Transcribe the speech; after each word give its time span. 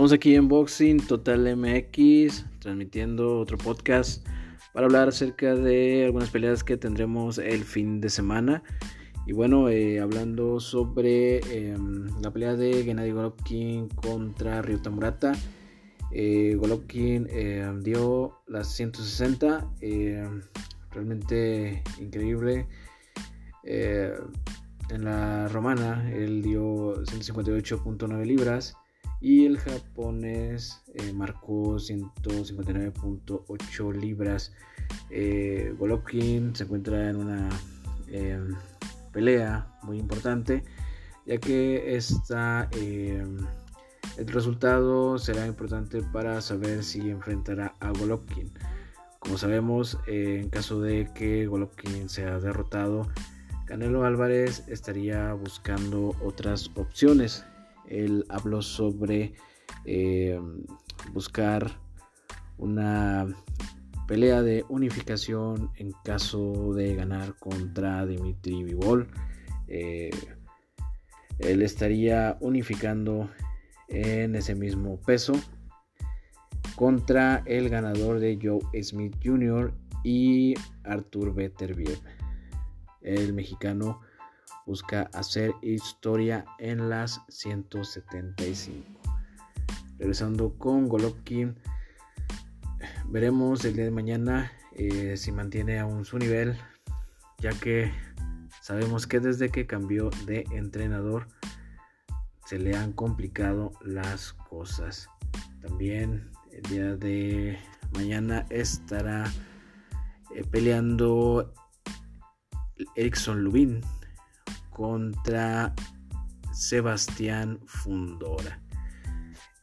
Estamos 0.00 0.14
aquí 0.14 0.34
en 0.34 0.48
Boxing 0.48 0.96
Total 1.06 1.54
MX, 1.58 2.46
transmitiendo 2.58 3.38
otro 3.38 3.58
podcast 3.58 4.26
para 4.72 4.86
hablar 4.86 5.08
acerca 5.08 5.54
de 5.54 6.06
algunas 6.06 6.30
peleas 6.30 6.64
que 6.64 6.78
tendremos 6.78 7.36
el 7.36 7.64
fin 7.64 8.00
de 8.00 8.08
semana. 8.08 8.62
Y 9.26 9.34
bueno, 9.34 9.68
eh, 9.68 10.00
hablando 10.00 10.58
sobre 10.58 11.40
em, 11.54 12.06
la 12.22 12.32
pelea 12.32 12.56
de 12.56 12.82
Gennady 12.82 13.10
Golovkin 13.10 13.88
contra 13.90 14.62
Ryuta 14.62 14.88
Murata. 14.88 15.32
Eh, 16.12 16.56
Golovkin 16.58 17.28
em, 17.28 17.82
dio 17.82 18.38
las 18.46 18.74
160, 18.74 19.70
em, 19.82 20.40
realmente 20.92 21.82
increíble. 22.00 22.66
Eh, 23.64 24.14
en 24.88 25.04
la 25.04 25.46
romana 25.48 26.10
él 26.10 26.40
dio 26.40 27.04
158.9 27.04 28.24
libras 28.24 28.78
y 29.20 29.44
el 29.44 29.58
japonés 29.58 30.82
eh, 30.94 31.12
marcó 31.12 31.74
159.8 31.74 33.94
libras. 33.94 34.54
Eh, 35.10 35.74
Golovkin 35.78 36.56
se 36.56 36.64
encuentra 36.64 37.10
en 37.10 37.16
una 37.16 37.50
em, 38.08 38.56
pelea 39.12 39.68
muy 39.82 39.98
importante, 39.98 40.64
ya 41.26 41.36
que 41.38 41.96
esta, 41.96 42.70
em, 42.72 43.36
el 44.16 44.26
resultado 44.26 45.18
será 45.18 45.46
importante 45.46 46.02
para 46.02 46.40
saber 46.40 46.82
si 46.82 47.10
enfrentará 47.10 47.74
a 47.80 47.90
Golovkin. 47.90 48.50
Como 49.18 49.36
sabemos, 49.36 49.98
en 50.06 50.48
caso 50.48 50.80
de 50.80 51.10
que 51.14 51.46
Golovkin 51.46 52.08
sea 52.08 52.40
derrotado, 52.40 53.06
Canelo 53.66 54.04
Álvarez 54.04 54.64
estaría 54.66 55.34
buscando 55.34 56.16
otras 56.24 56.70
opciones 56.74 57.44
él 57.90 58.24
habló 58.28 58.62
sobre 58.62 59.34
eh, 59.84 60.40
buscar 61.12 61.70
una 62.56 63.26
pelea 64.06 64.42
de 64.42 64.64
unificación 64.68 65.70
en 65.76 65.92
caso 66.04 66.72
de 66.74 66.94
ganar 66.94 67.36
contra 67.38 68.06
Dimitri 68.06 68.64
Vivol. 68.64 69.08
Eh, 69.68 70.10
él 71.38 71.62
estaría 71.62 72.36
unificando 72.40 73.30
en 73.88 74.34
ese 74.34 74.54
mismo 74.54 75.00
peso 75.00 75.32
contra 76.76 77.42
el 77.46 77.68
ganador 77.68 78.20
de 78.20 78.38
Joe 78.40 78.82
Smith 78.82 79.16
Jr. 79.22 79.72
y 80.04 80.54
Arthur 80.84 81.34
Beterbiev. 81.34 82.00
El 83.02 83.32
mexicano 83.32 84.00
busca 84.66 85.10
hacer 85.12 85.52
historia 85.62 86.44
en 86.58 86.88
las 86.88 87.20
175. 87.28 89.00
Regresando 89.98 90.56
con 90.58 90.88
Golovkin, 90.88 91.56
veremos 93.08 93.64
el 93.64 93.74
día 93.74 93.84
de 93.84 93.90
mañana 93.90 94.52
eh, 94.72 95.16
si 95.16 95.32
mantiene 95.32 95.78
aún 95.78 96.04
su 96.04 96.18
nivel, 96.18 96.56
ya 97.38 97.50
que 97.50 97.92
sabemos 98.62 99.06
que 99.06 99.20
desde 99.20 99.50
que 99.50 99.66
cambió 99.66 100.10
de 100.26 100.44
entrenador 100.52 101.26
se 102.46 102.58
le 102.58 102.76
han 102.76 102.92
complicado 102.92 103.72
las 103.84 104.32
cosas. 104.32 105.08
También 105.60 106.30
el 106.50 106.62
día 106.62 106.96
de 106.96 107.58
mañana 107.92 108.46
estará 108.50 109.30
eh, 110.34 110.44
peleando 110.50 111.52
Erickson 112.96 113.42
Lubin 113.44 113.82
contra 114.80 115.74
Sebastián 116.54 117.60
Fundora. 117.66 118.62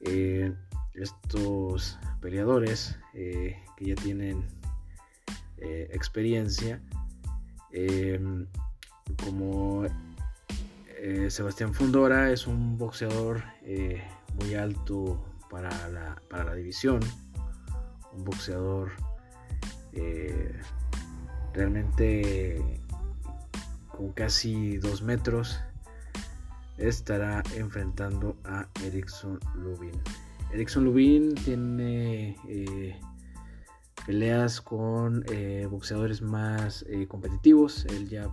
Eh, 0.01 0.53
estos 0.93 1.97
peleadores 2.21 2.99
eh, 3.15 3.55
que 3.75 3.85
ya 3.85 3.95
tienen 3.95 4.45
eh, 5.57 5.89
experiencia, 5.91 6.79
como 9.23 9.85
Sebastián 11.29 11.73
Fundora 11.73 12.31
es 12.31 12.45
un 12.45 12.77
boxeador 12.77 13.43
muy 14.35 14.53
alto 14.53 15.25
para 15.49 15.71
la, 15.89 16.21
para 16.29 16.43
la 16.43 16.53
división, 16.53 16.99
un 18.13 18.23
boxeador 18.23 18.91
realmente 21.53 22.86
con 23.97 24.11
casi 24.11 24.77
2 24.77 25.01
metros, 25.01 25.59
estará 26.77 27.41
enfrentando 27.55 28.37
a 28.43 28.67
Erickson 28.83 29.39
Lubin. 29.55 29.99
Erickson 30.53 30.85
Lubin 30.85 31.33
tiene 31.33 32.37
eh, 32.47 32.99
peleas 34.05 34.61
con 34.61 35.25
eh, 35.31 35.67
boxeadores 35.69 36.21
más 36.21 36.85
eh, 36.87 37.07
competitivos. 37.07 37.85
Él 37.85 38.07
ya 38.07 38.29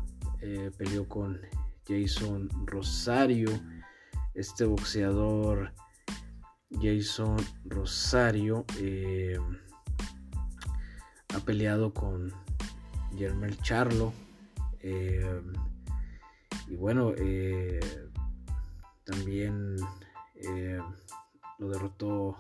peleó 0.77 1.09
con 1.09 1.41
Jason 1.89 2.51
Rosario. 2.67 3.49
Este 4.35 4.67
boxeador 4.67 5.73
Jason 6.83 7.37
Rosario 7.65 8.67
ha 11.35 11.41
peleado 11.41 11.95
con 11.95 12.31
Germel 13.17 13.57
Charlo 13.63 14.13
eh, 14.87 15.41
y 16.69 16.77
bueno, 16.77 17.15
eh, 17.17 17.81
también 19.05 19.77
eh, 20.35 20.79
lo 21.59 21.71
derrotó 21.71 22.37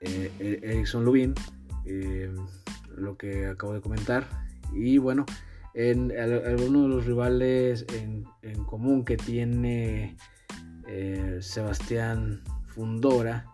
e-, 0.00 0.32
Erickson 0.62 1.04
Lubin, 1.04 1.34
lo 2.96 3.18
que 3.18 3.46
acabo 3.46 3.74
de 3.74 3.82
comentar. 3.82 4.26
Y 4.72 4.96
bueno, 4.96 5.26
en 5.74 6.10
algunos 6.18 6.84
de 6.84 6.88
los 6.88 7.04
rivales 7.04 7.84
en 7.92 8.24
común 8.64 9.04
que 9.04 9.18
tiene 9.18 10.16
Sebastián 11.40 12.42
Fundora 12.68 13.44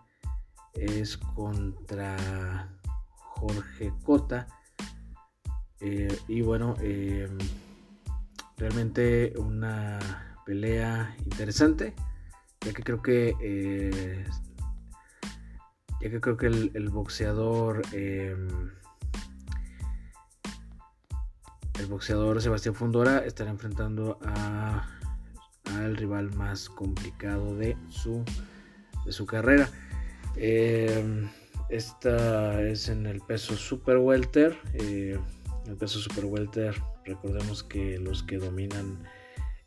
es 0.73 1.17
contra 1.17 2.79
Jorge 3.17 3.91
Cota 4.05 4.47
eh, 5.85 6.17
y 6.29 6.39
bueno, 6.39 6.75
eh, 6.79 7.27
realmente 8.55 9.33
una 9.37 9.99
pelea 10.45 11.13
interesante, 11.25 11.93
ya 12.61 12.71
que 12.71 12.83
creo 12.83 13.01
que 13.01 13.35
eh, 13.41 14.25
ya 16.01 16.09
que 16.09 16.21
creo 16.21 16.37
que 16.37 16.47
el, 16.47 16.89
boxeador 16.89 17.81
el 17.91 18.55
boxeador 21.89 22.41
Sebastián 22.41 22.75
Fundora 22.75 23.17
estará 23.25 23.51
enfrentando 23.51 24.19
a 24.23 24.87
al 25.65 25.97
rival 25.97 26.33
más 26.33 26.69
complicado 26.69 27.57
de 27.57 27.75
su 27.89 28.23
de 29.05 29.11
su 29.11 29.25
carrera. 29.25 29.69
esta 31.67 32.61
es 32.61 32.87
en 32.87 33.05
el 33.05 33.19
peso 33.19 33.57
super 33.57 33.97
welter. 33.97 34.57
En 35.65 35.71
el 35.71 35.77
peso 35.77 35.99
super 35.99 36.25
welter, 36.25 36.75
recordemos 37.05 37.63
que 37.63 37.97
los 37.97 38.21
que 38.23 38.37
dominan 38.37 39.01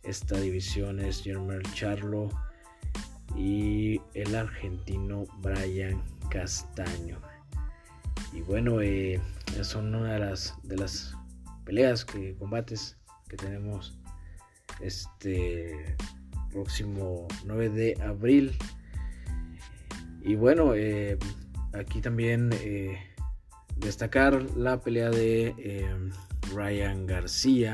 esta 0.03 0.39
división 0.39 1.01
es 1.01 1.23
Germán 1.23 1.63
Charlo 1.75 2.29
y 3.35 4.01
el 4.13 4.35
argentino 4.35 5.25
Brian 5.39 6.03
Castaño. 6.29 7.19
Y 8.35 8.43
bueno, 8.43 8.83
eh, 8.83 9.21
son 9.63 9.95
una 9.95 10.13
de 10.13 10.19
las, 10.19 10.55
de 10.65 10.77
las 10.77 11.15
peleas 11.65 12.05
que 12.05 12.37
combates 12.37 12.99
que 13.29 13.39
tenemos 13.39 13.99
este 14.81 15.97
próximo 16.51 17.27
9 17.47 17.71
de 17.71 18.03
abril. 18.03 18.57
Y 20.21 20.35
bueno, 20.35 20.75
eh, 20.75 21.19
aquí 21.73 22.03
también 22.03 22.51
eh, 22.53 22.99
destacar 23.77 24.43
la 24.57 24.81
pelea 24.81 25.11
de 25.11 25.55
em, 25.59 26.11
Ryan 26.55 27.07
García. 27.07 27.73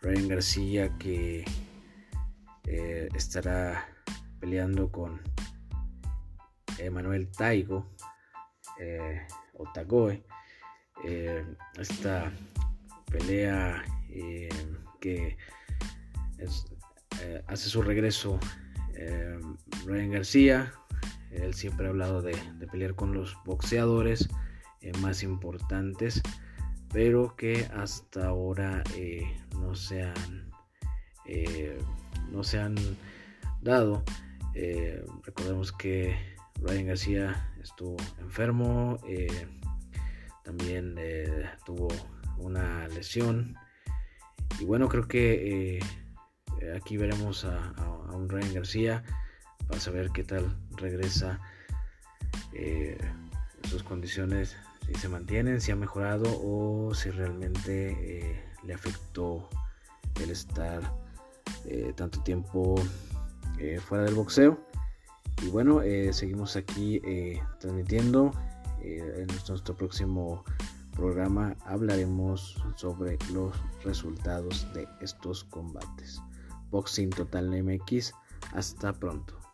Ryan 0.00 0.28
García 0.28 0.98
que 0.98 1.44
eh, 2.64 3.08
estará 3.14 3.88
peleando 4.40 4.90
con 4.90 5.20
Emanuel 6.78 7.30
Taigo 7.30 7.86
eh, 8.80 9.26
o 9.54 9.70
Tagoe. 9.72 10.22
Eh, 11.04 11.44
esta 11.78 12.32
pelea 13.10 13.84
que 15.00 15.36
hace 17.46 17.68
su 17.68 17.82
regreso 17.82 18.38
Ryan 19.86 20.10
García. 20.10 20.72
Él 21.30 21.54
siempre 21.54 21.86
ha 21.86 21.90
hablado 21.90 22.22
de 22.22 22.34
pelear 22.70 22.94
con 22.94 23.12
los 23.12 23.36
boxeadores 23.44 24.28
eh, 24.80 24.92
más 25.00 25.24
importantes, 25.24 26.22
pero 26.92 27.34
que 27.34 27.68
hasta 27.74 28.28
ahora 28.28 28.84
eh, 28.94 29.36
no 29.58 29.74
se 29.74 30.04
han 30.04 30.52
eh, 31.26 31.78
no 32.30 32.44
se 32.44 32.60
han 32.60 32.76
dado. 33.60 34.04
recordemos 35.24 35.72
que 35.72 36.16
Ryan 36.60 36.86
García 36.86 37.52
estuvo 37.60 37.96
enfermo, 38.20 38.98
también 40.44 40.96
tuvo 41.66 41.88
una 42.38 42.86
lesión 42.88 43.56
y 44.60 44.64
bueno 44.64 44.88
creo 44.88 45.06
que 45.06 45.80
aquí 46.76 46.96
veremos 46.96 47.44
a, 47.44 47.72
un 48.12 48.28
Ryan 48.28 48.54
García 48.54 49.04
para 49.66 49.80
saber 49.80 50.10
qué 50.10 50.24
tal 50.24 50.56
regresa 50.76 51.40
sus 53.68 53.82
condiciones 53.82 54.56
si 54.88 54.94
se 54.94 55.08
mantienen, 55.08 55.60
si 55.60 55.70
ha 55.70 55.76
mejorado 55.76 56.24
o 56.42 56.94
si 56.94 57.10
realmente 57.10 57.90
eh, 58.00 58.44
le 58.64 58.74
afectó 58.74 59.48
el 60.22 60.30
estar 60.30 60.80
eh, 61.66 61.92
tanto 61.94 62.22
tiempo 62.22 62.76
eh, 63.58 63.80
fuera 63.80 64.04
del 64.04 64.14
boxeo. 64.14 64.58
Y 65.42 65.50
bueno, 65.50 65.82
seguimos 66.10 66.56
aquí 66.56 67.00
transmitiendo. 67.60 68.32
en 68.82 69.28
nuestro 69.28 69.76
próximo 69.76 70.42
programa 70.96 71.54
hablaremos 71.64 72.56
sobre 72.74 73.16
los 73.32 73.54
resultados 73.84 74.66
de 74.74 74.88
estos 75.00 75.44
combates. 75.44 76.20
Boxing 76.72 77.10
Total 77.10 77.48
MX. 77.62 78.12
Hasta 78.52 78.92
pronto. 78.92 79.47